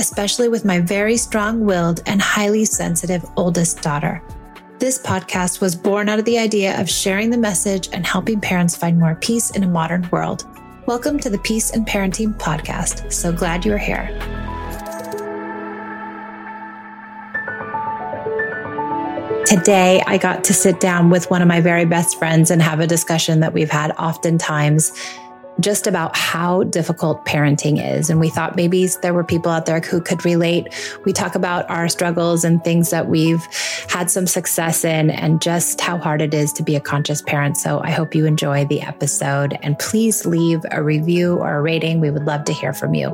[0.00, 4.22] especially with my very strong willed and highly sensitive oldest daughter.
[4.78, 8.74] This podcast was born out of the idea of sharing the message and helping parents
[8.74, 10.46] find more peace in a modern world.
[10.86, 13.12] Welcome to the Peace in Parenting Podcast.
[13.12, 14.06] So glad you're here.
[19.44, 22.80] Today, I got to sit down with one of my very best friends and have
[22.80, 24.92] a discussion that we've had oftentimes
[25.60, 28.10] just about how difficult parenting is.
[28.10, 30.68] And we thought maybe there were people out there who could relate.
[31.04, 33.42] We talk about our struggles and things that we've
[33.88, 37.56] had some success in and just how hard it is to be a conscious parent.
[37.56, 42.00] So I hope you enjoy the episode and please leave a review or a rating.
[42.00, 43.10] We would love to hear from you.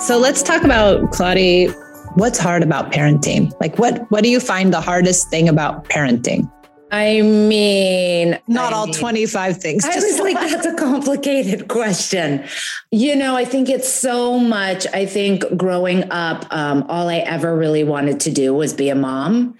[0.00, 1.68] So let's talk about Claudie.
[2.14, 3.52] What's hard about parenting?
[3.60, 6.50] Like what what do you find the hardest thing about parenting?
[6.92, 9.82] I mean, not I all mean, 25 things.
[9.82, 12.44] I was like, that's a complicated question.
[12.90, 14.86] You know, I think it's so much.
[14.92, 18.94] I think growing up, um, all I ever really wanted to do was be a
[18.94, 19.56] mom.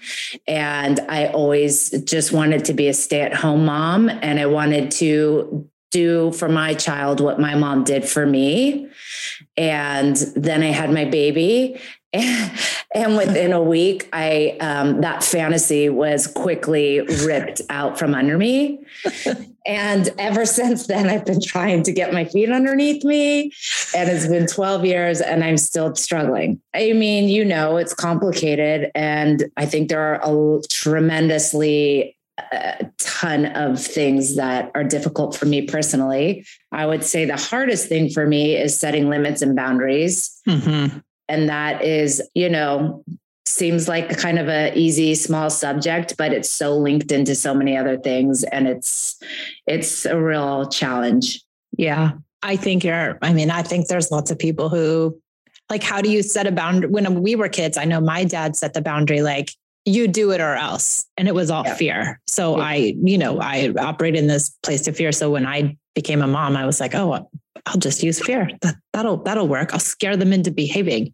[0.47, 4.11] And I always just wanted to be a stay at home mom.
[4.11, 8.89] And I wanted to do for my child what my mom did for me.
[9.57, 11.81] And then I had my baby
[12.95, 18.79] and within a week i um, that fantasy was quickly ripped out from under me
[19.67, 23.51] and ever since then i've been trying to get my feet underneath me
[23.97, 28.91] and it's been 12 years and i'm still struggling i mean you know it's complicated
[28.95, 35.47] and i think there are a tremendously a ton of things that are difficult for
[35.47, 36.47] me personally.
[36.71, 40.41] I would say the hardest thing for me is setting limits and boundaries.
[40.49, 40.99] Mm-hmm.
[41.29, 43.05] And that is, you know,
[43.45, 47.77] seems like kind of a easy small subject but it's so linked into so many
[47.77, 49.21] other things and it's
[49.67, 51.43] it's a real challenge.
[51.77, 52.13] Yeah.
[52.43, 55.21] I think you're i mean i think there's lots of people who
[55.71, 56.91] like how do you set a boundary?
[56.91, 59.51] When we were kids i know my dad set the boundary like
[59.85, 61.75] you do it or else and it was all yeah.
[61.75, 62.21] fear.
[62.27, 62.65] So yeah.
[62.65, 65.11] i you know i operate in this place of fear.
[65.13, 67.29] So when i became a mom i was like oh
[67.67, 68.49] I'll just use fear.
[68.63, 69.73] That that'll that'll work.
[69.73, 71.13] I'll scare them into behaving.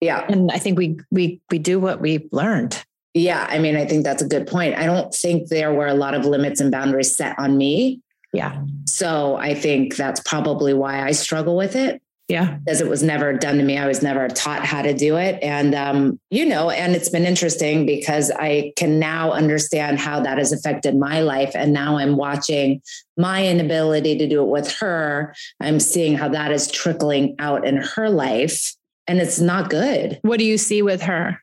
[0.00, 0.24] Yeah.
[0.28, 2.84] And I think we we we do what we learned.
[3.14, 4.76] Yeah, I mean, I think that's a good point.
[4.76, 8.00] I don't think there were a lot of limits and boundaries set on me.
[8.32, 8.62] Yeah.
[8.86, 12.02] So I think that's probably why I struggle with it.
[12.28, 12.58] Yeah.
[12.58, 13.78] Because it was never done to me.
[13.78, 15.42] I was never taught how to do it.
[15.42, 20.36] And, um, you know, and it's been interesting because I can now understand how that
[20.36, 21.52] has affected my life.
[21.54, 22.82] And now I'm watching
[23.16, 25.34] my inability to do it with her.
[25.58, 28.74] I'm seeing how that is trickling out in her life.
[29.06, 30.18] And it's not good.
[30.20, 31.40] What do you see with her?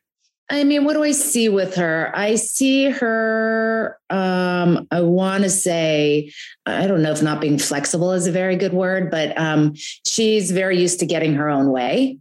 [0.49, 2.11] I mean, what do I see with her?
[2.13, 6.31] I see her, um, I want to say,
[6.67, 9.73] I don't know if not being flexible is a very good word, but um,
[10.05, 12.19] she's very used to getting her own way.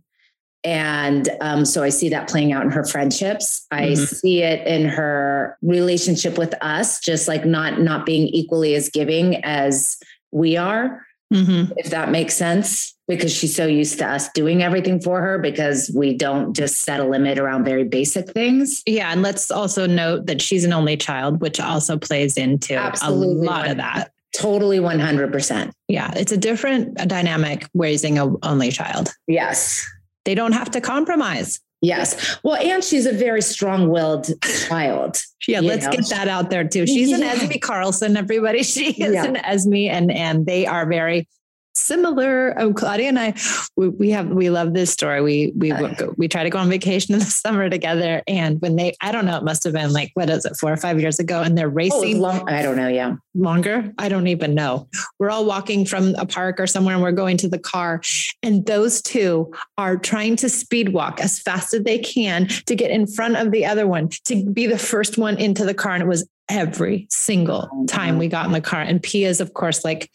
[0.65, 3.67] And um, so I see that playing out in her friendships.
[3.71, 4.05] I mm-hmm.
[4.05, 9.45] see it in her relationship with us, just like not not being equally as giving
[9.45, 9.99] as
[10.33, 11.03] we are,
[11.35, 11.73] mm-hmm.
[11.77, 15.91] if that makes sense because she's so used to us doing everything for her because
[15.95, 18.83] we don't just set a limit around very basic things.
[18.87, 19.13] Yeah.
[19.13, 23.47] And let's also note that she's an only child, which also plays into Absolutely.
[23.47, 24.13] a lot of that.
[24.35, 25.73] Totally 100%.
[25.89, 26.13] Yeah.
[26.17, 29.11] It's a different dynamic raising a only child.
[29.29, 29.87] Yes.
[30.25, 31.61] They don't have to compromise.
[31.85, 32.39] Yes.
[32.43, 35.23] Well, and she's a very strong willed child.
[35.47, 35.93] Yeah, let's know?
[35.93, 36.87] get that out there too.
[36.87, 37.17] She's yeah.
[37.17, 38.63] an Esme Carlson, everybody.
[38.63, 39.25] She is yeah.
[39.25, 41.29] an Esme, and and they are very
[41.75, 42.55] similar.
[42.59, 43.35] Oh, Claudia and I,
[43.77, 45.21] we, we have we love this story.
[45.21, 45.95] We we uh.
[45.95, 49.13] go, we try to go on vacation in the summer together, and when they, I
[49.13, 51.43] don't know, it must have been like what is it, four or five years ago,
[51.43, 52.17] and they're oh, racing.
[52.19, 52.89] Oh, long, I don't know.
[52.89, 53.93] Yeah, longer.
[53.99, 54.89] I don't even know.
[55.19, 58.01] We're all walking from a park or somewhere, and we're going to the car,
[58.43, 62.91] and those two are trying to speed walk as fast as they can to get
[62.91, 66.03] in front of the other one to be the first one into the car, and
[66.03, 68.81] it was every single oh, time we got in the car.
[68.81, 70.11] And Pia's, of course, like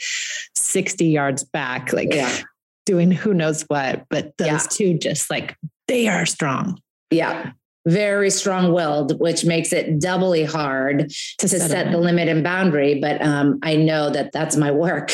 [0.55, 2.37] 60 yards back, like yeah.
[2.85, 4.05] doing who knows what.
[4.09, 4.67] But those yeah.
[4.69, 5.55] two just like,
[5.87, 6.79] they are strong.
[7.11, 7.51] Yeah.
[7.87, 12.43] Very strong willed, which makes it doubly hard to, to set, set the limit and
[12.43, 12.99] boundary.
[12.99, 15.11] But um, I know that that's my work.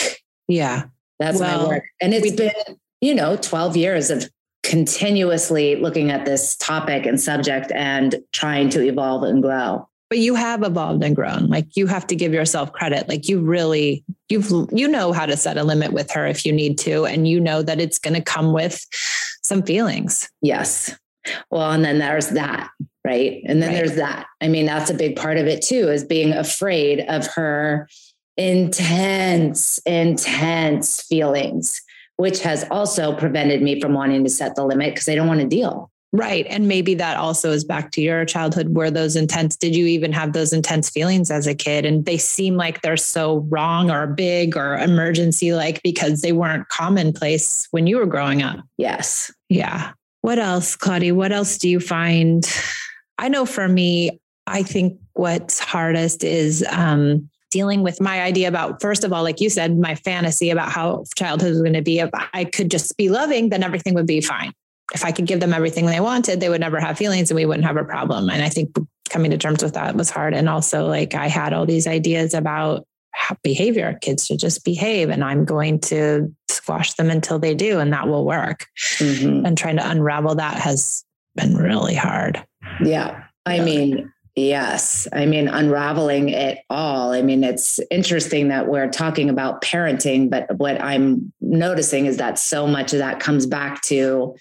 [0.47, 0.85] Yeah.
[1.19, 1.83] That's well, my work.
[2.01, 2.51] And it's we, been,
[3.01, 4.29] you know, 12 years of
[4.63, 10.35] continuously looking at this topic and subject and trying to evolve and grow but you
[10.35, 11.47] have evolved and grown.
[11.47, 13.09] Like you have to give yourself credit.
[13.09, 16.53] Like you really you've you know how to set a limit with her if you
[16.53, 18.81] need to and you know that it's going to come with
[19.43, 20.29] some feelings.
[20.41, 20.97] Yes.
[21.51, 22.69] Well and then there's that
[23.03, 23.41] right?
[23.45, 23.75] And then right.
[23.75, 24.27] there's that.
[24.39, 27.89] I mean that's a big part of it too is being afraid of her
[28.37, 31.81] intense intense feelings
[32.15, 35.39] which has also prevented me from wanting to set the limit because i don't want
[35.39, 36.45] to deal Right.
[36.49, 40.13] And maybe that also is back to your childhood where those intense, did you even
[40.13, 41.85] have those intense feelings as a kid?
[41.85, 46.69] And they seem like they're so wrong or big or emergency like because they weren't
[46.69, 48.59] commonplace when you were growing up.
[48.77, 49.29] Yes.
[49.49, 49.91] Yeah.
[50.21, 51.13] What else, Claudia?
[51.13, 52.49] What else do you find?
[53.17, 58.81] I know for me, I think what's hardest is um, dealing with my idea about,
[58.81, 61.99] first of all, like you said, my fantasy about how childhood was going to be.
[61.99, 64.53] If I could just be loving, then everything would be fine
[64.93, 67.45] if I could give them everything they wanted, they would never have feelings and we
[67.45, 68.29] wouldn't have a problem.
[68.29, 68.75] And I think
[69.09, 70.33] coming to terms with that was hard.
[70.33, 72.85] And also, like, I had all these ideas about
[73.43, 73.97] behavior.
[74.01, 78.07] Kids should just behave, and I'm going to squash them until they do, and that
[78.07, 78.67] will work.
[78.97, 79.45] Mm-hmm.
[79.45, 81.03] And trying to unravel that has
[81.35, 82.43] been really hard.
[82.83, 83.23] Yeah.
[83.45, 85.07] I mean, Yes.
[85.13, 87.13] I mean, unraveling it all.
[87.13, 92.37] I mean, it's interesting that we're talking about parenting, but what I'm noticing is that
[92.37, 94.35] so much of that comes back to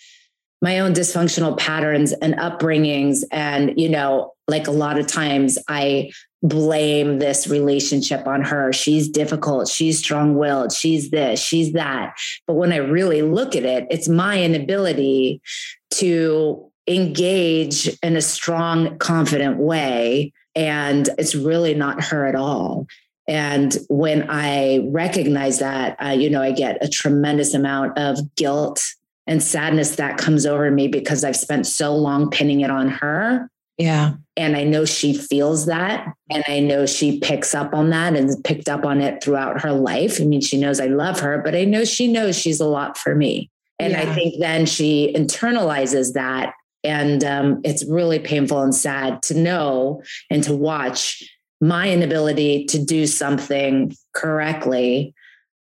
[0.65, 3.23] my own dysfunctional patterns and upbringings.
[3.31, 6.11] And, you know, like a lot of times I
[6.43, 8.73] blame this relationship on her.
[8.73, 9.69] She's difficult.
[9.69, 10.73] She's strong willed.
[10.73, 12.17] She's this, she's that.
[12.47, 15.43] But when I really look at it, it's my inability
[15.97, 20.33] to engage in a strong, confident way.
[20.55, 22.87] And it's really not her at all.
[23.29, 28.95] And when I recognize that, uh, you know, I get a tremendous amount of guilt
[29.27, 33.49] and sadness that comes over me because I've spent so long pinning it on her.
[33.79, 34.15] Yeah.
[34.37, 36.13] And I know she feels that.
[36.31, 39.73] And I know she picks up on that and picked up on it throughout her
[39.73, 40.21] life.
[40.21, 42.99] I mean, she knows I love her, but I know she knows she's a lot
[42.99, 43.51] for me.
[43.79, 44.03] And yeah.
[44.03, 46.55] I think then she internalizes that.
[46.85, 51.25] And um, it's really painful and sad to know and to watch
[51.61, 55.15] my inability to do something correctly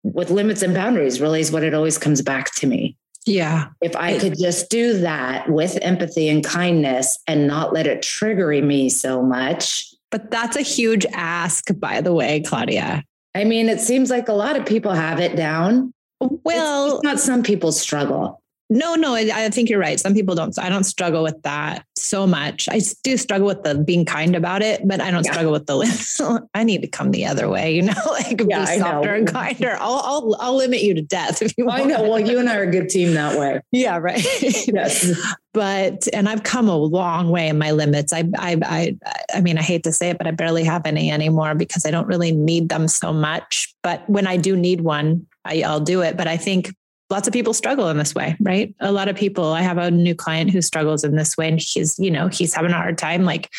[0.02, 2.96] with limits and boundaries, really, is what it always comes back to me.
[3.30, 3.68] Yeah.
[3.80, 8.48] If I could just do that with empathy and kindness and not let it trigger
[8.60, 9.86] me so much.
[10.10, 13.04] But that's a huge ask, by the way, Claudia.
[13.36, 15.94] I mean, it seems like a lot of people have it down.
[16.20, 18.42] Well, it's, not some people struggle.
[18.72, 19.98] No, no, I, I, think you're right.
[19.98, 20.56] Some people don't.
[20.56, 22.68] I don't struggle with that so much.
[22.70, 25.32] I do struggle with the being kind about it, but I don't yeah.
[25.32, 25.74] struggle with the.
[25.76, 26.20] Limits.
[26.54, 29.76] I need to come the other way, you know, like yeah, be softer and kinder.
[29.80, 31.82] I'll, I'll, I'll limit you to death if you want.
[31.82, 32.08] I know.
[32.08, 33.60] Well, you and I are a good team that way.
[33.72, 34.22] Yeah, right.
[34.42, 35.10] yes.
[35.52, 38.12] But and I've come a long way in my limits.
[38.12, 38.96] I, I, I,
[39.34, 41.90] I mean, I hate to say it, but I barely have any anymore because I
[41.90, 43.74] don't really need them so much.
[43.82, 46.16] But when I do need one, I, I'll do it.
[46.16, 46.74] But I think
[47.10, 48.74] lots of people struggle in this way, right?
[48.80, 51.60] A lot of people, I have a new client who struggles in this way and
[51.60, 53.24] he's, you know, he's having a hard time.
[53.24, 53.50] Like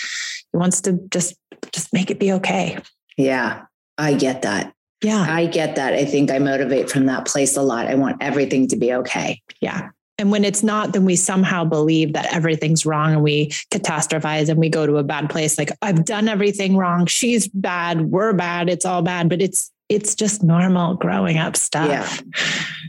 [0.52, 1.36] he wants to just,
[1.72, 2.78] just make it be okay.
[3.18, 3.64] Yeah.
[3.98, 4.74] I get that.
[5.04, 5.26] Yeah.
[5.28, 5.94] I get that.
[5.94, 7.88] I think I motivate from that place a lot.
[7.88, 9.42] I want everything to be okay.
[9.60, 9.90] Yeah.
[10.18, 14.60] And when it's not, then we somehow believe that everything's wrong and we catastrophize and
[14.60, 15.58] we go to a bad place.
[15.58, 17.08] Like, I've done everything wrong.
[17.08, 18.02] She's bad.
[18.02, 18.70] We're bad.
[18.70, 19.30] It's all bad.
[19.30, 21.90] But it's it's just normal growing up stuff.
[21.90, 22.42] Yeah.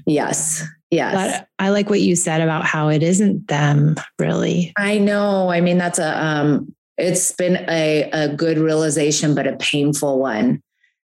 [0.06, 0.64] Yes.
[0.90, 1.14] Yes.
[1.14, 4.72] But I like what you said about how it isn't them really.
[4.76, 5.50] I know.
[5.50, 10.62] I mean, that's a um it's been a, a good realization, but a painful one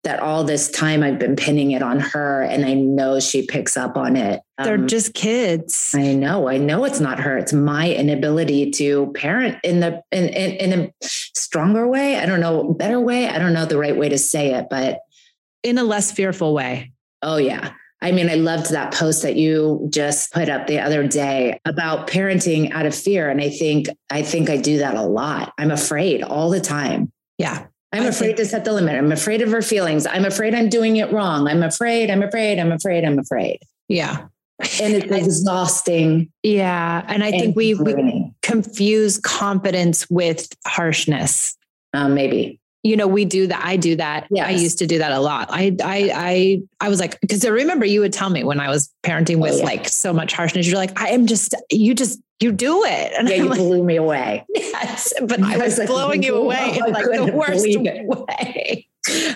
[0.03, 3.77] that all this time I've been pinning it on her and I know she picks
[3.77, 4.41] up on it.
[4.61, 5.93] They're um, just kids.
[5.95, 6.49] I know.
[6.49, 7.37] I know it's not her.
[7.37, 12.17] It's my inability to parent in the in, in, in a stronger way.
[12.17, 13.27] I don't know, better way.
[13.29, 14.99] I don't know the right way to say it, but
[15.63, 16.91] in a less fearful way.
[17.21, 17.73] Oh yeah.
[18.03, 22.07] I mean, I loved that post that you just put up the other day about
[22.07, 23.29] parenting out of fear.
[23.29, 25.53] And I think, I think I do that a lot.
[25.57, 27.13] I'm afraid all the time.
[27.37, 27.65] Yeah.
[27.93, 28.97] I'm afraid to set the limit.
[28.97, 30.05] I'm afraid of her feelings.
[30.05, 31.47] I'm afraid I'm doing it wrong.
[31.47, 33.59] I'm afraid, I'm afraid, I'm afraid, I'm afraid.
[33.87, 34.25] Yeah.
[34.81, 36.29] And it's exhausting.
[36.41, 37.05] Yeah.
[37.07, 41.55] And I and think we, we confuse confidence with harshness.
[41.93, 44.45] Um, maybe you know we do that i do that yes.
[44.45, 47.49] i used to do that a lot i i i, I was like because i
[47.49, 49.63] remember you would tell me when i was parenting with oh, yeah.
[49.63, 53.29] like so much harshness you're like i am just you just you do it and
[53.29, 56.77] yeah I'm you like, blew me away yes but i was, like, blowing you away
[56.77, 58.87] in like the worst way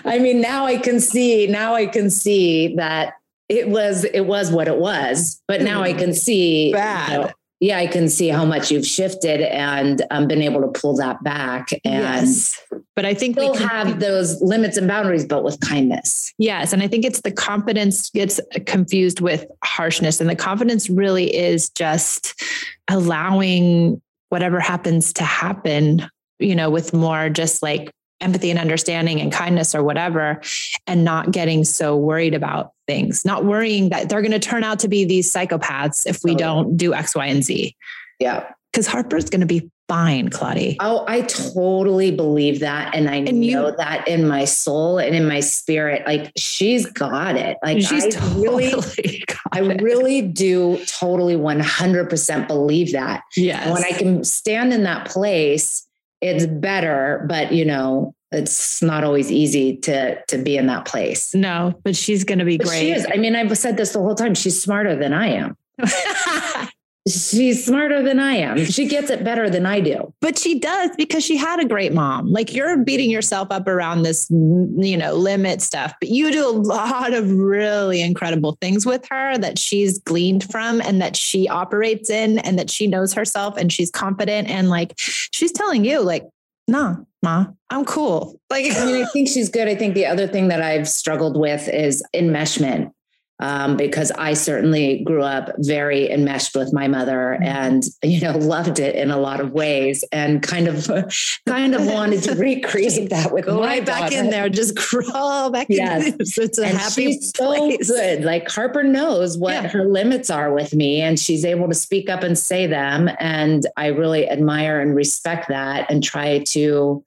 [0.04, 3.14] i mean now i can see now i can see that
[3.48, 7.32] it was it was what it was but now i can see bad you know,
[7.60, 11.22] yeah, I can see how much you've shifted and um, been able to pull that
[11.24, 11.72] back.
[11.84, 12.60] And yes.
[12.98, 16.34] But I think we have those limits and boundaries, but with kindness.
[16.36, 21.32] Yes, and I think it's the confidence gets confused with harshness, and the confidence really
[21.32, 22.42] is just
[22.88, 26.10] allowing whatever happens to happen.
[26.40, 30.40] You know, with more just like empathy and understanding and kindness or whatever,
[30.88, 34.80] and not getting so worried about things, not worrying that they're going to turn out
[34.80, 37.76] to be these psychopaths if we don't do X, Y, and Z.
[38.18, 38.50] Yeah.
[38.78, 40.76] Because Harper's going to be fine, Claudia.
[40.78, 42.94] Oh, I totally believe that.
[42.94, 46.06] And I and know you, that in my soul and in my spirit.
[46.06, 47.56] Like she's got it.
[47.60, 53.24] Like she's I totally really, I really do totally 100% believe that.
[53.36, 53.68] Yes.
[53.72, 55.84] When I can stand in that place,
[56.20, 61.34] it's better, but you know, it's not always easy to to be in that place.
[61.34, 62.78] No, but she's going to be but great.
[62.78, 63.08] She is.
[63.12, 64.36] I mean, I've said this the whole time.
[64.36, 65.56] She's smarter than I am.
[67.08, 68.64] she's smarter than I am.
[68.64, 70.12] She gets it better than I do.
[70.20, 72.30] But she does because she had a great mom.
[72.30, 76.50] Like you're beating yourself up around this, you know, limit stuff, but you do a
[76.50, 82.10] lot of really incredible things with her that she's gleaned from and that she operates
[82.10, 86.24] in and that she knows herself and she's confident and like she's telling you like
[86.68, 88.38] nah, ma, I'm cool.
[88.50, 89.66] Like, I mean, I think she's good.
[89.66, 92.92] I think the other thing that I've struggled with is enmeshment.
[93.40, 98.80] Um, because I certainly grew up very enmeshed with my mother and you know loved
[98.80, 100.90] it in a lot of ways and kind of
[101.46, 105.50] kind of wanted to recreate that with Go my right back in there, just crawl
[105.50, 106.06] back yes.
[106.06, 106.26] in.
[106.26, 107.86] So it's a and happy she's place.
[107.86, 108.24] so good.
[108.24, 109.68] Like Harper knows what yeah.
[109.68, 113.08] her limits are with me and she's able to speak up and say them.
[113.20, 117.04] And I really admire and respect that and try to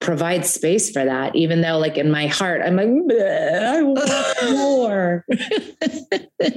[0.00, 5.24] provide space for that, even though, like in my heart, I'm like, I want more.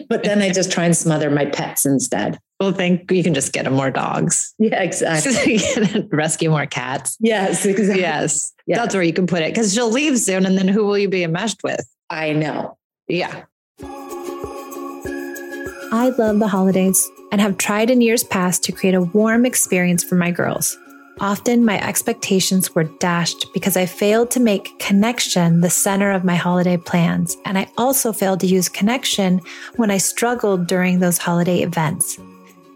[0.10, 2.40] but then I just try and smother my pets instead.
[2.60, 4.54] Well, think you can just get them more dogs.
[4.58, 5.60] Yeah, exactly.
[6.12, 7.18] Rescue more cats.
[7.20, 8.02] Yes, exactly.
[8.02, 8.78] Yes, yes.
[8.78, 11.10] that's where you can put it because she'll leave soon, and then who will you
[11.10, 11.88] be enmeshed with?
[12.10, 12.78] I know.
[13.08, 13.44] Yeah.
[15.90, 20.04] I love the holidays and have tried in years past to create a warm experience
[20.04, 20.78] for my girls.
[21.20, 26.36] Often my expectations were dashed because I failed to make connection the center of my
[26.36, 27.38] holiday plans.
[27.46, 29.42] And I also failed to use connection
[29.78, 32.20] when I struggled during those holiday events.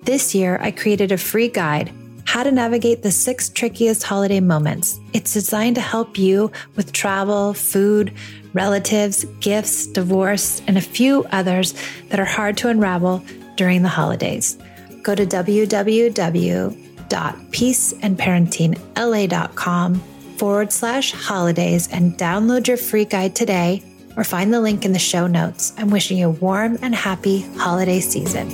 [0.03, 1.93] This year, I created a free guide,
[2.25, 4.99] How to Navigate the Six Trickiest Holiday Moments.
[5.13, 8.11] It's designed to help you with travel, food,
[8.53, 11.75] relatives, gifts, divorce, and a few others
[12.09, 13.23] that are hard to unravel
[13.55, 14.57] during the holidays.
[15.03, 19.95] Go to www www.peaceandparentingla.com
[20.37, 23.83] forward slash holidays and download your free guide today
[24.17, 25.73] or find the link in the show notes.
[25.77, 28.47] I'm wishing you a warm and happy holiday season.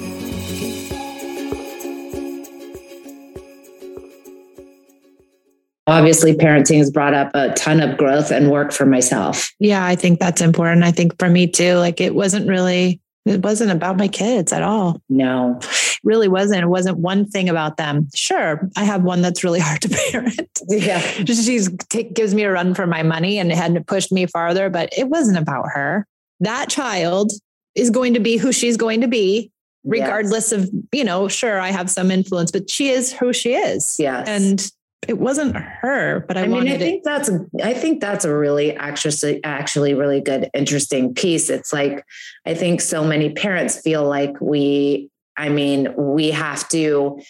[5.89, 9.53] Obviously, parenting has brought up a ton of growth and work for myself.
[9.57, 10.83] Yeah, I think that's important.
[10.83, 14.63] I think for me too, like it wasn't really, it wasn't about my kids at
[14.63, 15.01] all.
[15.07, 15.61] No
[16.03, 16.63] really wasn't.
[16.63, 18.07] It wasn't one thing about them.
[18.13, 20.61] Sure, I have one that's really hard to parent.
[20.67, 20.99] Yeah.
[20.99, 24.69] She's t- gives me a run for my money and it hadn't pushed me farther,
[24.69, 26.05] but it wasn't about her.
[26.39, 27.31] That child
[27.75, 29.51] is going to be who she's going to be,
[29.83, 30.63] regardless yes.
[30.63, 33.97] of, you know, sure, I have some influence, but she is who she is.
[33.99, 34.27] Yes.
[34.27, 34.71] And
[35.07, 37.03] it wasn't her, but I, I mean, I think it.
[37.03, 37.29] that's
[37.63, 41.49] I think that's a really actually actually really good, interesting piece.
[41.49, 42.03] It's like
[42.45, 47.21] I think so many parents feel like we I mean, we have to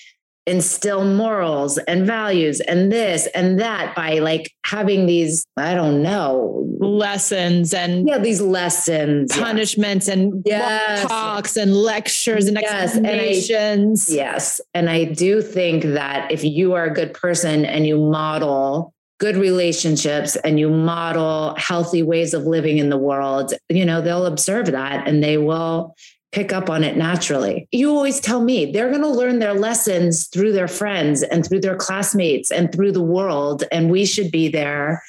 [0.48, 6.66] instill morals and values and this and that by like having these, I don't know,
[6.80, 11.06] lessons and yeah, these lessons, punishments and yes.
[11.06, 12.96] talks and lectures and yes.
[12.96, 14.10] explanations.
[14.10, 14.62] And I, yes.
[14.74, 19.36] And I do think that if you are a good person and you model good
[19.36, 24.68] relationships and you model healthy ways of living in the world, you know, they'll observe
[24.68, 25.94] that and they will
[26.31, 27.67] pick up on it naturally.
[27.72, 31.62] You always tell me they're going to learn their lessons through their friends and through
[31.62, 33.63] their classmates and through the world.
[33.72, 35.01] And we should be there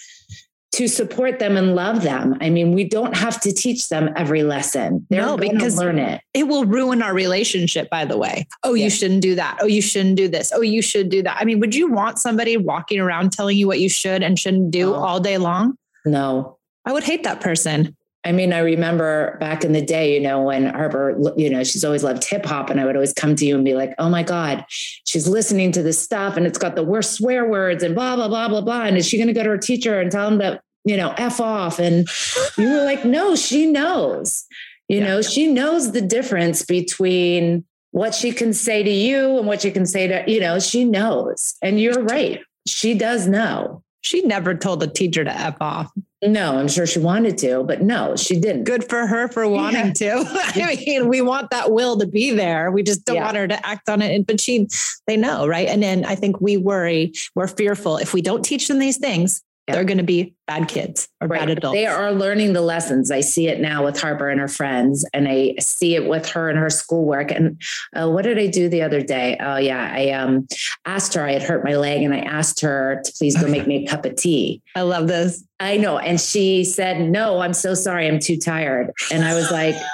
[0.73, 2.37] to support them and love them.
[2.41, 5.07] I mean, we don't have to teach them every lesson.
[5.11, 6.21] They're no, because learn it.
[6.35, 8.47] It will ruin our relationship, by the way.
[8.63, 8.85] Oh, yeah.
[8.85, 9.59] you shouldn't do that.
[9.61, 10.53] Oh, you shouldn't do this.
[10.55, 11.39] Oh, you should do that.
[11.41, 14.71] I mean, would you want somebody walking around telling you what you should and shouldn't
[14.71, 14.95] do no.
[14.95, 15.77] all day long?
[16.05, 16.59] No.
[16.85, 17.97] I would hate that person.
[18.29, 21.85] I mean, I remember back in the day, you know, when Harper, you know, she's
[21.85, 22.69] always loved hip hop.
[22.69, 25.73] And I would always come to you and be like, oh my God, she's listening
[25.73, 28.61] to this stuff and it's got the worst swear words and blah, blah, blah, blah,
[28.61, 28.83] blah.
[28.83, 31.15] And is she going to go to her teacher and tell him that you know,
[31.17, 31.79] F off?
[31.79, 32.09] And
[32.57, 34.47] you were like, no, she knows,
[34.89, 35.07] you yeah.
[35.07, 39.71] know, she knows the difference between what she can say to you and what she
[39.71, 41.55] can say to, you know, she knows.
[41.63, 42.41] And you're right.
[42.67, 43.83] She does know.
[44.01, 45.93] She never told the teacher to F off.
[46.21, 48.65] No, I'm sure she wanted to, but no, she didn't.
[48.65, 50.23] Good for her for wanting yeah.
[50.23, 50.25] to.
[50.27, 52.73] I mean, we want that will to be there.
[52.73, 53.25] We just don't yeah.
[53.25, 54.27] want her to act on it.
[54.27, 54.69] But she,
[55.07, 55.69] they know, right?
[55.69, 59.43] And then I think we worry, we're fearful if we don't teach them these things,
[59.73, 61.41] they're going to be bad kids or right.
[61.41, 61.77] bad adults.
[61.77, 63.11] They are learning the lessons.
[63.11, 66.49] I see it now with Harper and her friends, and I see it with her
[66.49, 67.31] and her schoolwork.
[67.31, 67.61] And
[67.95, 69.37] uh, what did I do the other day?
[69.41, 70.49] Oh yeah, I um,
[70.85, 71.25] asked her.
[71.25, 73.89] I had hurt my leg, and I asked her to please go make me a
[73.89, 74.63] cup of tea.
[74.75, 75.45] I love this.
[75.61, 78.09] I know, and she said, "No, I'm so sorry.
[78.09, 79.75] I'm too tired." And I was like.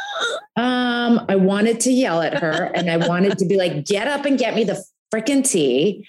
[0.57, 4.25] Um, I wanted to yell at her and I wanted to be like, get up
[4.25, 4.81] and get me the
[5.13, 6.07] freaking tea.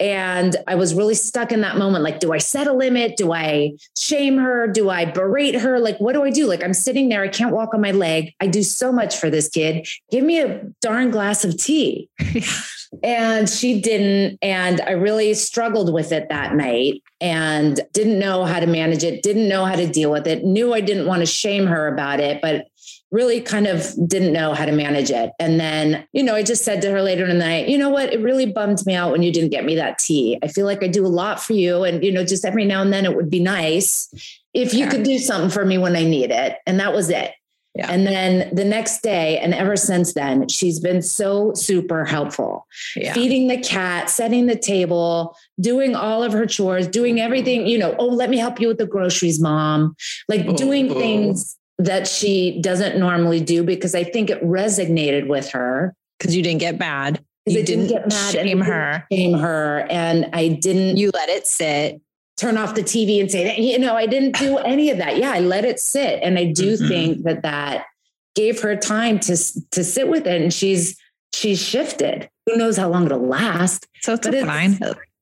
[0.00, 2.04] And I was really stuck in that moment.
[2.04, 3.16] Like, do I set a limit?
[3.16, 4.68] Do I shame her?
[4.68, 5.80] Do I berate her?
[5.80, 6.46] Like, what do I do?
[6.46, 8.32] Like, I'm sitting there, I can't walk on my leg.
[8.40, 9.88] I do so much for this kid.
[10.10, 12.08] Give me a darn glass of tea.
[13.02, 14.38] and she didn't.
[14.42, 19.22] And I really struggled with it that night and didn't know how to manage it,
[19.22, 22.20] didn't know how to deal with it, knew I didn't want to shame her about
[22.20, 22.66] it, but
[23.10, 25.32] really kind of didn't know how to manage it.
[25.38, 27.88] And then, you know, I just said to her later in the night, you know
[27.88, 28.12] what?
[28.12, 30.38] It really bummed me out when you didn't get me that tea.
[30.42, 31.84] I feel like I do a lot for you.
[31.84, 34.12] And, you know, just every now and then it would be nice
[34.52, 36.58] if you could do something for me when I need it.
[36.66, 37.32] And that was it.
[37.74, 37.92] Yeah.
[37.92, 42.66] And then the next day, and ever since then, she's been so super helpful.
[42.96, 43.12] Yeah.
[43.12, 47.94] Feeding the cat, setting the table, doing all of her chores, doing everything, you know,
[47.98, 49.94] oh, let me help you with the groceries, mom.
[50.28, 50.94] Like oh, doing oh.
[50.94, 55.94] things that she doesn't normally do because I think it resonated with her.
[56.18, 57.24] Because you didn't get mad.
[57.46, 59.06] You didn't, didn't, get mad shame her.
[59.12, 59.86] Shame her.
[59.88, 60.96] And I didn't.
[60.96, 62.00] You let it sit.
[62.36, 63.58] Turn off the TV and say that.
[63.58, 65.18] You know, I didn't do any of that.
[65.18, 66.20] Yeah, I let it sit.
[66.22, 66.88] And I do mm-hmm.
[66.88, 67.86] think that that
[68.34, 69.36] gave her time to,
[69.70, 70.42] to sit with it.
[70.42, 70.98] And she's,
[71.32, 72.28] she's shifted.
[72.46, 73.86] Who knows how long it'll last.
[74.00, 74.78] So it's fine.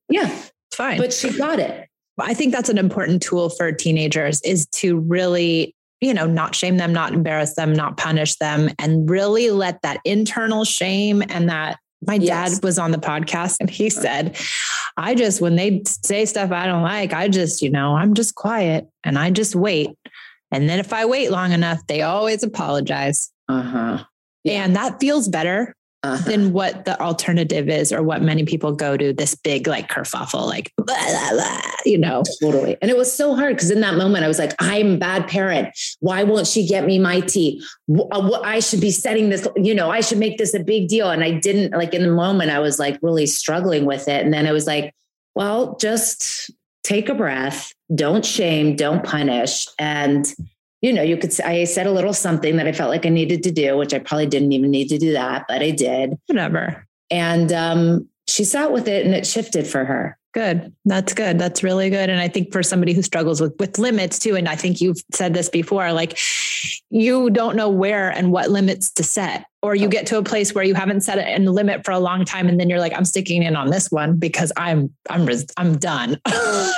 [0.09, 0.29] Yeah.
[0.29, 0.97] It's fine.
[0.97, 1.87] But she got it.
[2.19, 6.77] I think that's an important tool for teenagers is to really you know, not shame
[6.77, 11.79] them, not embarrass them, not punish them, and really let that internal shame and that
[12.05, 12.53] my yes.
[12.53, 14.37] dad was on the podcast and he said,
[14.97, 18.35] I just, when they say stuff I don't like, I just, you know, I'm just
[18.35, 19.89] quiet and I just wait.
[20.51, 23.31] And then if I wait long enough, they always apologize.
[23.49, 24.03] Uh huh.
[24.43, 24.63] Yeah.
[24.63, 25.75] And that feels better
[26.13, 26.23] uh-huh.
[26.29, 30.45] than what the alternative is or what many people go to this big like kerfuffle
[30.45, 32.23] like blah, blah, blah, you know?
[32.41, 32.77] Totally.
[32.81, 35.27] And it was so hard because in that moment i was like i'm a bad
[35.27, 35.69] parent.
[35.99, 39.89] Why won't she get me my tea uh, i should be setting this you know
[39.89, 41.09] i should make this a big deal.
[41.09, 44.23] And i didn't like in the moment i was like really struggling with it.
[44.23, 44.93] And then i was like
[45.35, 46.51] well just
[46.87, 47.73] take a breath.
[47.93, 48.75] Don't shame.
[48.75, 49.67] Don't punish.
[49.77, 50.25] And
[50.81, 53.43] you know, you could, I said a little something that I felt like I needed
[53.43, 56.17] to do, which I probably didn't even need to do that, but I did.
[56.27, 56.85] Whatever.
[57.09, 60.17] And um, she sat with it and it shifted for her.
[60.33, 60.71] Good.
[60.85, 61.39] That's good.
[61.39, 62.11] That's really good.
[62.11, 65.01] And I think for somebody who struggles with, with limits too, and I think you've
[65.11, 66.19] said this before, like
[66.91, 70.53] you don't know where and what limits to set, or you get to a place
[70.53, 72.47] where you haven't set a limit for a long time.
[72.49, 76.21] And then you're like, I'm sticking in on this one because I'm, I'm, I'm done.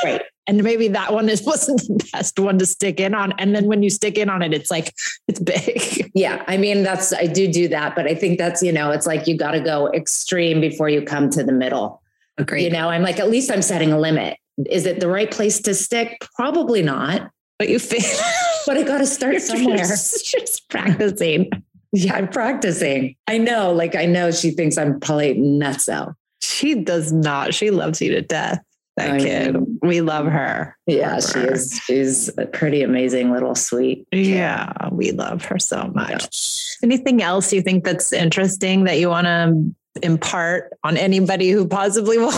[0.06, 3.34] right and maybe that one is wasn't the best one to stick in on.
[3.38, 4.94] And then when you stick in on it it's like
[5.28, 6.12] it's big.
[6.16, 9.06] Yeah i mean that's i do do that but i think that's you know it's
[9.06, 12.02] like you got to go extreme before you come to the middle.
[12.38, 12.64] Agreed.
[12.64, 14.38] you know i'm like at least i'm setting a limit.
[14.70, 16.18] Is it the right place to stick?
[16.36, 17.32] Probably not.
[17.60, 18.02] But you feel
[18.66, 19.78] but i got to start somewhere.
[19.78, 21.50] just practicing.
[21.94, 23.16] Yeah i'm practicing.
[23.28, 26.16] I know like i know she thinks i'm probably nuts though.
[26.42, 27.54] She does not.
[27.54, 28.60] She loves you to death.
[29.00, 29.54] That I kid.
[29.54, 30.78] Mean, we love her.
[30.86, 31.80] Yeah, she is.
[31.86, 34.06] She's a pretty amazing little sweet.
[34.12, 34.26] Kid.
[34.26, 36.10] Yeah, we love her so much.
[36.12, 36.88] Yeah.
[36.88, 42.18] Anything else you think that's interesting that you want to impart on anybody who possibly
[42.20, 42.34] will,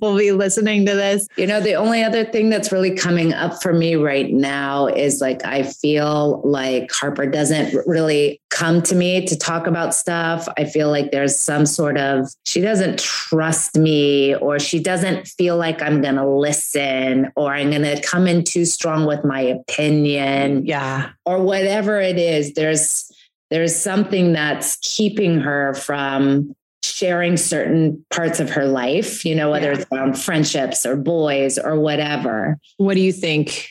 [0.00, 1.28] will be listening to this?
[1.36, 5.20] You know, the only other thing that's really coming up for me right now is
[5.20, 10.48] like I feel like Harper doesn't really come to me to talk about stuff.
[10.58, 15.56] I feel like there's some sort of she doesn't trust me or she doesn't feel
[15.56, 19.40] like I'm going to listen or I'm going to come in too strong with my
[19.40, 20.66] opinion.
[20.66, 21.10] Yeah.
[21.24, 22.54] Or whatever it is.
[22.54, 23.10] There's
[23.50, 26.54] there's something that's keeping her from
[27.00, 29.78] sharing certain parts of her life, you know, whether yeah.
[29.78, 32.58] it's around friendships or boys or whatever.
[32.76, 33.68] What do you think?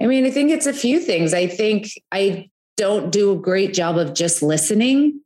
[0.00, 1.32] I mean, I think it's a few things.
[1.32, 5.20] I think I don't do a great job of just listening.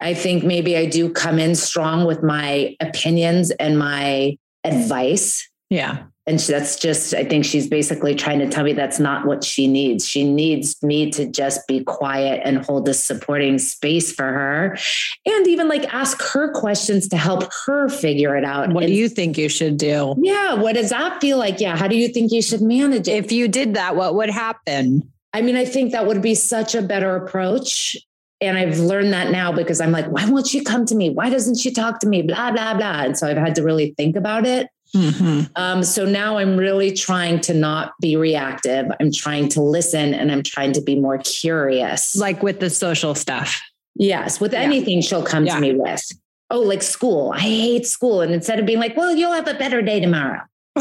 [0.00, 5.48] I think maybe I do come in strong with my opinions and my advice.
[5.72, 6.02] Yeah.
[6.26, 9.66] And that's just, I think she's basically trying to tell me that's not what she
[9.66, 10.06] needs.
[10.06, 14.78] She needs me to just be quiet and hold a supporting space for her
[15.26, 18.72] and even like ask her questions to help her figure it out.
[18.72, 20.14] What and, do you think you should do?
[20.18, 20.54] Yeah.
[20.54, 21.58] What does that feel like?
[21.58, 21.76] Yeah.
[21.76, 23.24] How do you think you should manage it?
[23.24, 25.10] If you did that, what would happen?
[25.32, 27.96] I mean, I think that would be such a better approach.
[28.40, 31.10] And I've learned that now because I'm like, why won't she come to me?
[31.10, 32.22] Why doesn't she talk to me?
[32.22, 33.02] Blah, blah, blah.
[33.02, 34.68] And so I've had to really think about it.
[34.94, 35.52] Mm-hmm.
[35.56, 38.86] Um, so now I'm really trying to not be reactive.
[39.00, 42.16] I'm trying to listen and I'm trying to be more curious.
[42.16, 43.60] Like with the social stuff.
[43.94, 44.40] Yes.
[44.40, 44.60] With yeah.
[44.60, 45.54] anything she'll come yeah.
[45.54, 46.02] to me with.
[46.50, 47.32] Oh, like school.
[47.32, 48.20] I hate school.
[48.20, 50.42] And instead of being like, well, you'll have a better day tomorrow.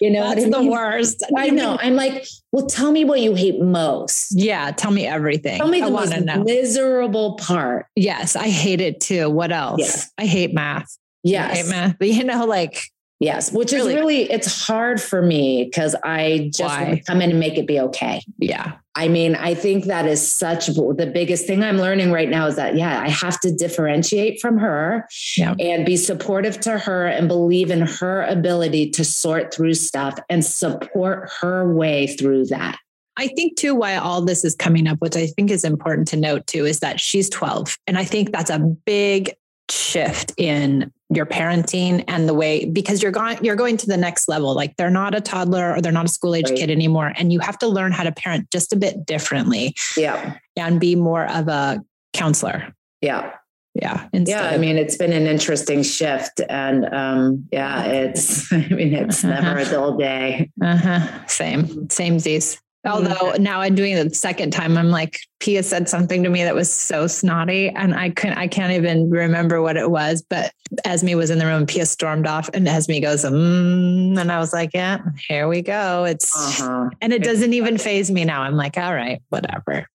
[0.00, 1.22] you know, that's the worst.
[1.36, 1.78] I know.
[1.80, 4.32] I'm like, well, tell me what you hate most.
[4.34, 5.58] Yeah, tell me everything.
[5.58, 7.86] Tell me the most miserable part.
[7.94, 9.28] Yes, I hate it too.
[9.28, 9.80] What else?
[9.80, 10.10] Yes.
[10.18, 10.96] I hate math.
[11.22, 11.98] Yes, I hate math.
[11.98, 13.92] But you know, like Yes, which really?
[13.92, 16.84] is really it's hard for me because I just Why?
[16.84, 18.22] want to come in and make it be okay.
[18.38, 18.74] Yeah.
[18.94, 22.56] I mean, I think that is such the biggest thing I'm learning right now is
[22.56, 25.54] that yeah, I have to differentiate from her yeah.
[25.58, 30.44] and be supportive to her and believe in her ability to sort through stuff and
[30.44, 32.78] support her way through that.
[33.18, 36.16] I think too why all this is coming up, which I think is important to
[36.16, 37.78] note too, is that she's 12.
[37.86, 39.34] And I think that's a big
[39.70, 44.28] shift in your parenting and the way because you're going you're going to the next
[44.28, 44.54] level.
[44.54, 46.58] Like they're not a toddler or they're not a school age right.
[46.58, 50.36] kid anymore and you have to learn how to parent just a bit differently yeah.
[50.56, 52.74] and be more of a counselor.
[53.00, 53.32] Yeah.
[53.74, 58.94] Yeah yeah i mean it's been an interesting shift and um yeah it's i mean
[58.94, 59.38] it's uh-huh.
[59.38, 60.50] never a dull day.
[60.62, 61.26] Uh-huh.
[61.26, 65.88] Same same z's Although now I'm doing it the second time, I'm like, Pia said
[65.88, 69.76] something to me that was so snotty, and I couldn't, I can't even remember what
[69.76, 70.22] it was.
[70.22, 70.52] But
[70.84, 74.52] Esme was in the room, Pia stormed off, and Esme goes, mm, and I was
[74.52, 76.04] like, yeah, here we go.
[76.04, 76.90] It's, uh-huh.
[77.00, 78.42] and it doesn't even faze me now.
[78.42, 79.86] I'm like, all right, whatever.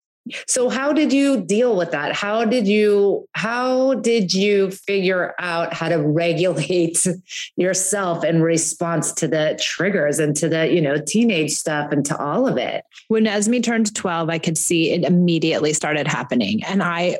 [0.47, 2.13] So how did you deal with that?
[2.13, 7.05] How did you how did you figure out how to regulate
[7.55, 12.17] yourself in response to the triggers and to the, you know, teenage stuff and to
[12.17, 12.83] all of it?
[13.07, 17.17] When Esme turned 12, I could see it immediately started happening and I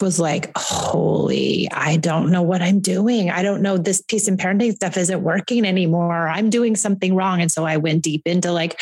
[0.00, 3.30] was like, holy, I don't know what I'm doing.
[3.30, 6.28] I don't know this piece and parenting stuff isn't working anymore.
[6.28, 7.40] I'm doing something wrong.
[7.40, 8.80] And so I went deep into like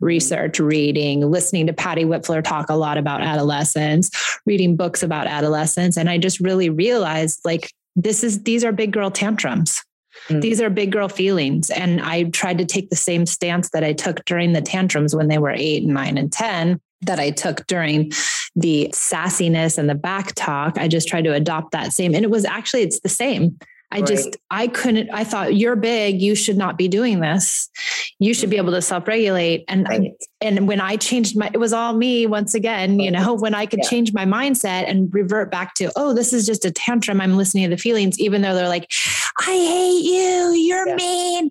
[0.00, 4.10] research, reading, listening to Patty Wipfler talk a lot about adolescence,
[4.46, 5.96] reading books about adolescence.
[5.96, 9.82] And I just really realized like, this is, these are big girl tantrums.
[10.28, 10.40] Mm.
[10.40, 11.70] These are big girl feelings.
[11.70, 15.28] And I tried to take the same stance that I took during the tantrums when
[15.28, 18.10] they were eight and nine and 10 that I took during
[18.56, 20.78] the sassiness and the back talk.
[20.78, 22.14] I just tried to adopt that same.
[22.14, 23.58] And it was actually, it's the same.
[23.94, 24.06] I right.
[24.06, 26.20] just, I couldn't, I thought you're big.
[26.20, 27.70] You should not be doing this.
[28.18, 28.66] You should be mm-hmm.
[28.66, 29.64] able to self-regulate.
[29.68, 30.12] And, right.
[30.40, 33.66] and when I changed my, it was all me once again, you know, when I
[33.66, 33.88] could yeah.
[33.88, 37.20] change my mindset and revert back to, oh, this is just a tantrum.
[37.20, 38.90] I'm listening to the feelings, even though they're like,
[39.40, 40.52] I hate you.
[40.54, 40.96] You're yeah.
[40.96, 41.50] mean.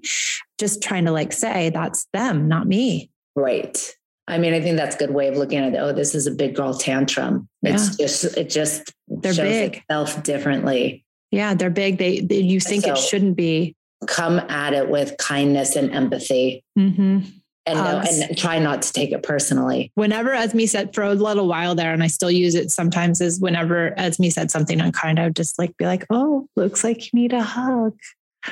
[0.59, 3.09] Just trying to like say that's them, not me.
[3.37, 3.95] Right.
[4.27, 5.77] I mean, I think that's a good way of looking at it.
[5.77, 7.47] Oh, this is a big girl tantrum.
[7.61, 9.77] It's just, it just they're big.
[9.77, 11.05] itself differently.
[11.33, 11.97] Yeah, they're big.
[11.97, 13.75] They, they you think so it shouldn't be.
[14.05, 16.63] Come at it with kindness and empathy.
[16.77, 17.21] Mm-hmm.
[17.65, 19.91] And, no, and try not to take it personally.
[19.95, 23.39] Whenever Esme said for a little while there, and I still use it sometimes, is
[23.39, 27.19] whenever Esme said something unkind, I would just like be like, "Oh, looks like you
[27.19, 27.97] need a hug."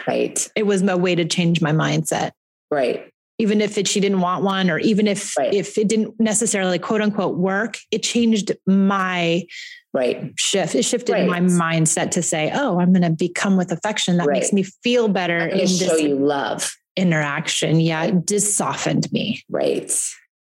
[0.07, 0.49] Right.
[0.55, 2.31] It was my way to change my mindset.
[2.71, 5.51] Right even if it, she didn't want one, or even if Right.
[5.51, 9.47] if it didn't necessarily quote unquote work, it changed my
[9.93, 10.31] Right.
[10.37, 10.73] shift.
[10.75, 11.27] It shifted Right.
[11.27, 14.17] my mindset to say, "Oh, I'm going to become with affection.
[14.17, 16.73] That makes me feel better I'm in show you love.
[16.95, 19.43] interaction." Yeah, it just softened me.
[19.49, 19.91] Right.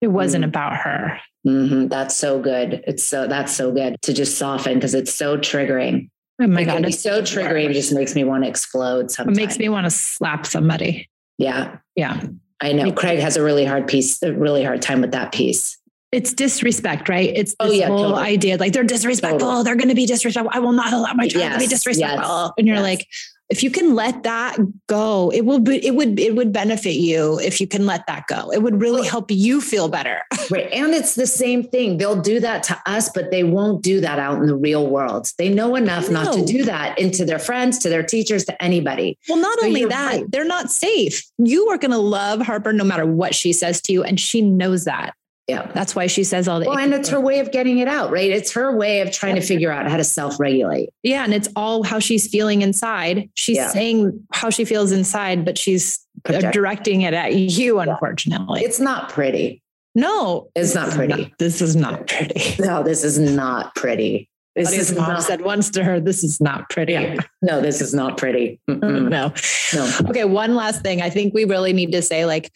[0.01, 0.49] It wasn't Mm.
[0.49, 1.19] about her.
[1.45, 2.83] hmm That's so good.
[2.87, 6.09] It's so, that's so good to just soften because it's so triggering.
[6.43, 7.71] Oh my it god, it's so triggering.
[7.71, 9.39] It just makes me want to explode sometimes.
[9.39, 11.09] It makes me want to slap somebody.
[11.39, 11.77] Yeah.
[11.95, 12.21] Yeah.
[12.61, 15.79] I know Craig has a really hard piece, a really hard time with that piece.
[16.11, 17.31] It's disrespect, right?
[17.35, 18.23] It's Oh, yeah, whole totally.
[18.23, 19.41] idea like they're disrespectful.
[19.41, 19.65] Totally.
[19.65, 20.51] They're going to be disrespectful.
[20.55, 22.23] I will not allow my child to be disrespectful.
[22.45, 22.83] yes, and you're yes.
[22.83, 23.07] like,
[23.51, 27.39] if you can let that go, it will be, it would, it would benefit you
[27.41, 28.53] if you can let that go.
[28.53, 30.23] It would really help you feel better.
[30.51, 30.73] Right.
[30.73, 31.99] And it's the same thing.
[31.99, 35.31] They'll do that to us, but they won't do that out in the real world.
[35.37, 39.19] They know enough not to do that into their friends, to their teachers, to anybody.
[39.29, 40.25] Well, not So only that, right.
[40.31, 41.23] they're not safe.
[41.37, 44.03] You are going to love Harper no matter what she says to you.
[44.05, 45.13] And she knows that.
[45.49, 45.71] Yeah.
[45.75, 48.11] That's why she says all the, Well, and it's her way of getting it out,
[48.11, 48.31] right?
[48.31, 50.91] It's her way of trying to figure out how to self regulate.
[51.03, 51.25] yeah.
[51.25, 53.31] And it's all how she's feeling inside.
[53.35, 53.69] She's Yeah.
[53.69, 58.61] saying how she feels inside, but she's uh, directing it at you, unfortunately.
[58.63, 59.63] It's not pretty.
[59.95, 61.33] no, It's not pretty.
[61.39, 62.55] this is not pretty.
[62.63, 64.29] No, this is not pretty.
[64.55, 67.17] This Buddy's is mom not, said once to her, "This is not pretty." Yeah.
[67.43, 68.59] no, this is not pretty.
[68.69, 69.09] Mm-mm.
[69.09, 69.33] no.
[69.73, 70.09] No.
[70.11, 71.01] Okay, one last thing.
[71.01, 72.51] I think we really need to say like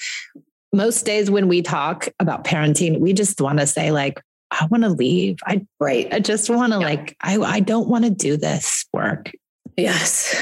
[0.73, 4.83] most days when we talk about parenting, we just want to say like I want
[4.85, 5.37] to leave.
[5.47, 6.13] I Right.
[6.13, 6.85] I just want to Yeah.
[6.87, 9.31] like I I don't want to do this work.
[9.77, 10.35] Yes.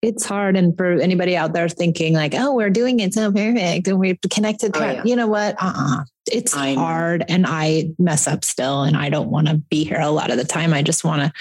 [0.00, 3.88] It's hard and for anybody out there thinking like, "Oh, we're doing it so perfect
[3.88, 5.02] and we're connected." Oh, yeah.
[5.04, 5.56] You know what?
[5.60, 6.04] Uh-uh.
[6.30, 6.80] It's I know.
[6.80, 10.30] hard and I mess up still and I don't want to be here a lot
[10.30, 10.72] of the time.
[10.72, 11.32] I just want to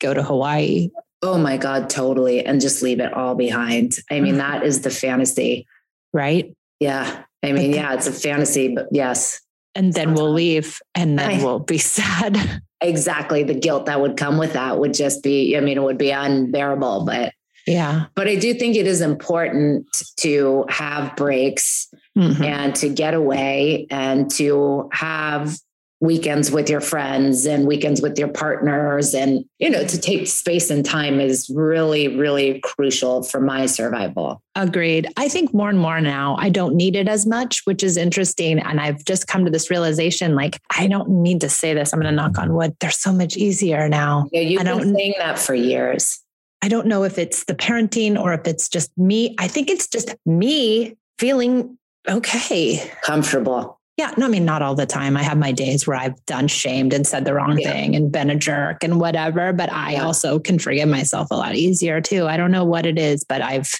[0.00, 0.88] go to Hawaii.
[1.22, 2.44] Oh my God, totally.
[2.44, 3.98] And just leave it all behind.
[4.10, 4.38] I mean, Mhm.
[4.38, 5.66] that is the fantasy.
[6.14, 6.54] Right.
[6.80, 7.24] Yeah.
[7.42, 9.40] I mean, yeah, it's a fantasy, but yes,
[9.74, 12.62] And then we'll leave and then I- we'll be sad.
[12.80, 13.42] exactly.
[13.42, 16.10] The guilt that would come with that would just be, I mean, it would be
[16.10, 17.04] unbearable.
[17.04, 17.32] But,
[17.66, 18.06] Yeah.
[18.14, 19.86] but I do think it is important
[20.18, 22.44] to have breaks Mhm.
[22.44, 25.56] and to get away and to have
[26.02, 30.68] weekends with your friends and weekends with your partners and you know to take space
[30.68, 35.08] and time is really really crucial for my survival Agreed.
[35.16, 38.58] I think more and more now, I don't need it as much, which is interesting.
[38.58, 41.94] And I've just come to this realization like, I don't need to say this.
[41.94, 42.76] I'm going to knock on wood.
[42.78, 44.28] They're so much easier now.
[44.30, 46.20] yeah you've I been don't- saying that for years
[46.60, 49.34] I don't know if it's the parenting or if it's just me.
[49.38, 51.76] I think it's just me feeling
[52.08, 52.92] okay.
[53.02, 54.12] comfortable Yeah.
[54.16, 55.16] No, I mean, not all the time.
[55.16, 57.70] I have my days where I've done shamed and said the wrong Yeah.
[57.72, 60.04] thing and been a jerk and whatever, but I Yeah.
[60.06, 62.26] also can forgive myself a lot easier too.
[62.26, 63.70] I don't know what it is, but I've,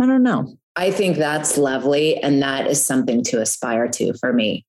[0.00, 0.56] I don't know.
[0.76, 4.64] i think that's lovely and that is something to aspire to for me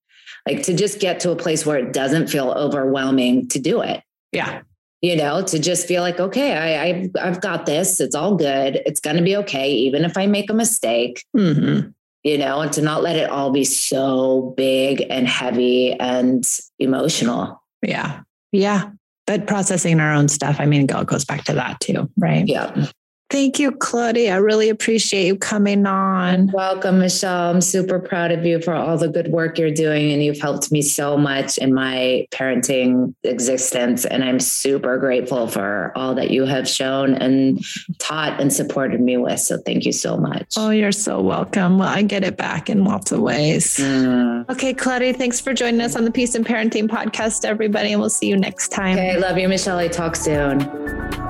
[0.47, 4.01] like to just get to a place where it doesn't feel overwhelming to do it
[4.31, 4.61] Yeah.
[5.01, 7.99] you know, to just feel like, okay, I, I've, I've got this.
[7.99, 8.81] It's all good.
[8.85, 11.79] It's going to be okay, even if I make a mistake, hmm
[12.25, 16.43] you know, and to not let it all be so big and heavy and
[16.79, 17.61] emotional.
[17.83, 18.21] Yeah.
[18.51, 18.89] Yeah.
[19.27, 22.47] But processing our own stuff, I mean, it goes back to that too, right?
[22.47, 22.87] Yeah.
[23.31, 24.35] Thank you, Claudia.
[24.35, 26.51] I really appreciate you coming on.
[26.51, 27.49] Welcome, Michelle.
[27.49, 30.11] I'm super proud of you for all the good work you're doing.
[30.11, 34.05] And you've helped me so much in my parenting existence.
[34.05, 37.63] And I'm super grateful for all that you have shown and
[37.97, 39.39] taught and supported me with.
[39.39, 40.53] So thank you so much.
[40.55, 41.79] Oh, you're so welcome.
[41.79, 43.77] Well, I get it back in lots of ways.
[43.77, 44.47] Mm.
[44.49, 47.91] Okay, Claudia, thanks for joining us on the Peace in Parenting podcast, everybody.
[47.91, 48.93] And we'll see you next time.
[48.97, 49.79] Okay, love you, Michelle.
[49.79, 51.24] I talk soon.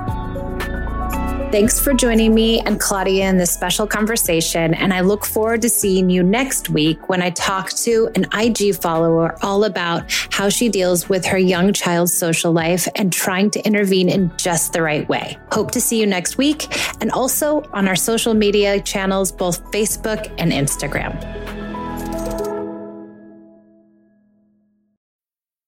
[1.56, 4.74] Thanks for joining me and Claudia in this special conversation.
[4.74, 8.76] And I look forward to seeing you next week when I talk to an IG
[8.76, 13.66] follower all about how she deals with her young child's social life and trying to
[13.66, 15.38] intervene in just the right way.
[15.54, 16.68] Hope to see you next week
[17.00, 21.65] and also on our social media channels, both Facebook and Instagram.